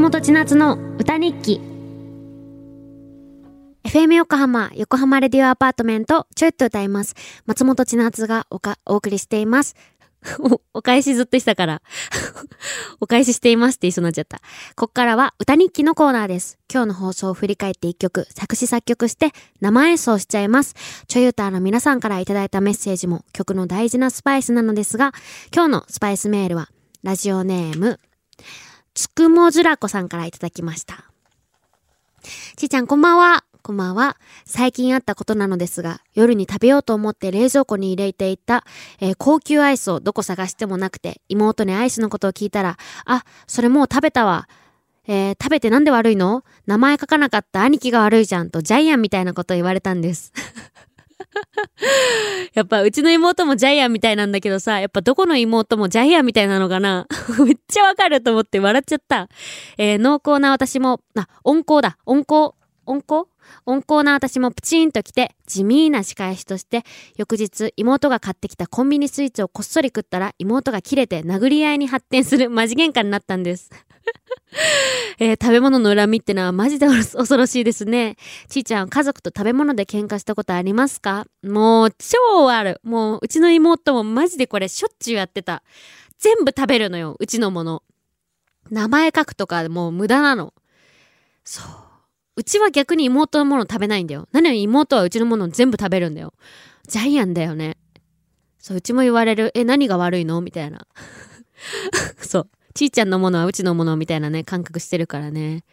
[0.00, 1.60] 本千夏の歌日記
[3.82, 7.16] FM 横浜、横浜レディオアパートメント、ちょいっと歌います。
[7.46, 9.74] 松本千夏がおか、お送りしています。
[10.38, 11.82] お、お返しずっとしたから。
[13.00, 14.40] お返ししていますって言いそうになっちゃった。
[14.76, 16.58] こっからは歌日記のコーナーです。
[16.72, 20.76] 今日の放送を振り返って一曲、作詞作曲して生演奏しちゃいます。
[21.08, 25.12] ちょい歌ーの皆さんからいただいたメッセージも曲の大事なスパイスなのですが、
[25.52, 26.68] 今日のスパイスメールは、
[27.02, 27.98] ラジオネーム、
[28.98, 31.04] つくもずらこさんからいただきました。
[32.56, 33.44] ちーちゃんこんばんは。
[33.62, 34.16] こんばんは。
[34.44, 38.64] 最近あったことなのですが、夜に食べようと思って冷蔵庫に入れていた、
[39.00, 44.48] えー高級アイスをどこ探してもなくて、妹にアイスのことを聞いたら、あ、それもう食べたわ。
[45.06, 46.42] えー食べてなんで悪いの？
[46.66, 50.32] 名前書かなかった兄貴が悪いじゃんとジャイアンみたいなことを言われたんです。
[52.54, 57.06] やっぱうちの妹もジャイアンみたいなんだけどさ、やっぱどこの妹もジャイアンみたいなのかな？
[57.44, 59.28] めっちゃわかると思って笑っちゃった。
[59.76, 62.54] えー濃厚な私も、あ、温厚だ、温厚、
[62.88, 63.28] 温厚？
[63.66, 66.84] 温厚な私もプチンと来て、地味な仕返しとして、
[67.16, 73.70] 翌日妹が買ってきたコンビニスイーツをこっそり食ったら、妹が切れて殴り合いに発展する マジ喧嘩になったんです。
[75.18, 78.16] えー食べ物の恨みってのはマジで恐ろしいですね。
[78.48, 81.26] ちーちゃん、家族と食べ物で喧嘩したことありますか？
[81.42, 82.80] もう、超ある。
[82.82, 85.62] もう、うちの妹もマジでこれしょっちゅうやってた。
[86.18, 87.82] 全部食べるのよ、うちのもの。
[88.70, 90.52] 名前書くとかもう無駄なの。
[91.44, 91.66] そう。
[92.38, 94.28] うちは逆に妹のもの食べないんだよ。
[94.30, 96.32] なのに妹はうちのもの全部食べるんだよ。
[96.86, 97.76] ジャイアンだよね。
[98.60, 99.50] そう、うちも言われる。
[99.56, 100.40] え、何が悪いの？
[100.40, 100.86] みたいな。
[102.22, 102.48] そう。
[102.74, 105.64] ちーちゃんのものはうちのものみたいなね、感覚してるからね。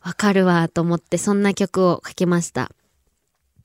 [0.00, 2.70] わかるわ、と思ってそんな曲を書きました。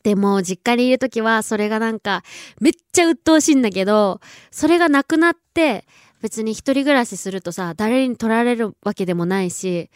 [0.04, 2.22] でも、実家にいるときは、それがなんか、
[2.60, 4.20] めっちゃ鬱陶しいんだけど、
[4.52, 5.88] それがなくなって、
[6.22, 9.90] 別に一人暮らしするとさ、誰に取られるわけでもないし、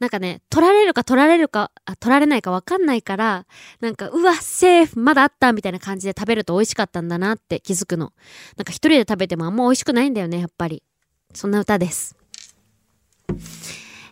[0.00, 3.46] なんかね、取られるか取られるか、あ、取られないかわかんないから、
[3.80, 8.12] なんか、うわ、セーフ、まだあったみたいな感じで食べると美味しかったんだなって気づくの。
[8.56, 10.82] なんか一人で食べてもあんま美味しくないんだよね、やっぱり。
[11.34, 12.16] そんな歌です。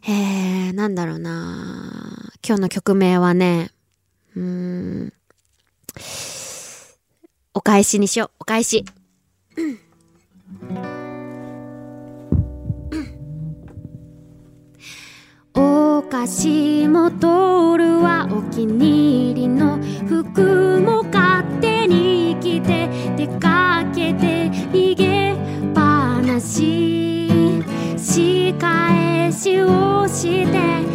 [0.04, 3.70] えー、なんだろうな今日の曲名はね、
[4.34, 5.12] うーん、
[7.54, 8.84] お返しにしよう、お返し。
[16.22, 25.36] 足もトールはお気に入りの服も勝手に着て出かけて逃げっ
[25.74, 27.28] ぱなし
[27.98, 30.91] 仕返しをして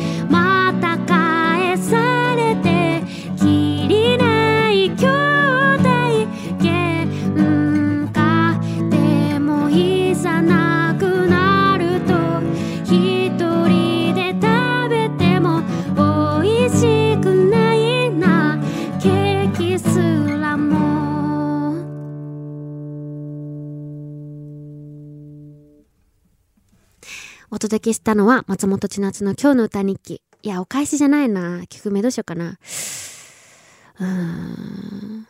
[27.51, 32.57] お届けしたのは松本千夏の今日の歌日記いやお返しじゃないな曲名どうしようかな
[33.99, 35.27] うーん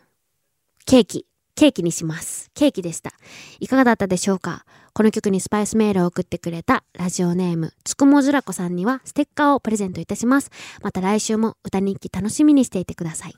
[0.86, 2.52] ケーキケーキにします。
[2.54, 3.14] ケーキでした。
[3.60, 4.64] いかがだったでしょうか？
[4.94, 10.52] この曲にスパイスメールを送ってくれたラジオネームつくもずらこさんにはステッカーをプレゼントいたします。
[10.84, 13.34] また来週も歌日記楽しみにしていてください。